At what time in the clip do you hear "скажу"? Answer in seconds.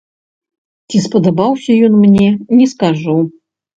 2.73-3.19